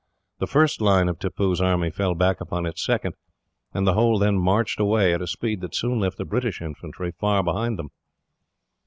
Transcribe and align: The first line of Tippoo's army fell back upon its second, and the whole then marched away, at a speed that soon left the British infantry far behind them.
The 0.39 0.47
first 0.47 0.81
line 0.81 1.07
of 1.09 1.19
Tippoo's 1.19 1.61
army 1.61 1.91
fell 1.91 2.15
back 2.15 2.41
upon 2.41 2.65
its 2.65 2.83
second, 2.83 3.13
and 3.71 3.85
the 3.85 3.93
whole 3.93 4.17
then 4.17 4.35
marched 4.39 4.79
away, 4.79 5.13
at 5.13 5.21
a 5.21 5.27
speed 5.27 5.61
that 5.61 5.75
soon 5.75 5.99
left 5.99 6.17
the 6.17 6.25
British 6.25 6.59
infantry 6.59 7.11
far 7.19 7.43
behind 7.43 7.77
them. 7.77 7.89